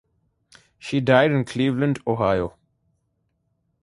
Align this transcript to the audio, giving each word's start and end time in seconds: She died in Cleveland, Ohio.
She 0.79 0.99
died 0.99 1.29
in 1.31 1.45
Cleveland, 1.45 1.99
Ohio. 2.07 2.55